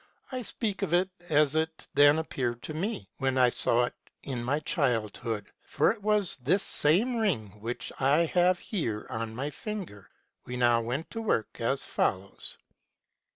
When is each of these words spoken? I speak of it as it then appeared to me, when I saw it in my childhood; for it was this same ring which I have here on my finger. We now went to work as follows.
I 0.31 0.41
speak 0.41 0.81
of 0.81 0.95
it 0.95 1.11
as 1.29 1.53
it 1.53 1.87
then 1.93 2.17
appeared 2.17 2.63
to 2.63 2.73
me, 2.73 3.07
when 3.19 3.37
I 3.37 3.49
saw 3.49 3.83
it 3.85 3.93
in 4.23 4.43
my 4.43 4.59
childhood; 4.61 5.51
for 5.61 5.91
it 5.91 6.01
was 6.01 6.37
this 6.37 6.63
same 6.63 7.17
ring 7.17 7.51
which 7.61 7.91
I 7.99 8.25
have 8.25 8.57
here 8.57 9.05
on 9.11 9.35
my 9.35 9.51
finger. 9.51 10.09
We 10.43 10.57
now 10.57 10.81
went 10.81 11.11
to 11.11 11.21
work 11.21 11.57
as 11.61 11.85
follows. 11.85 12.57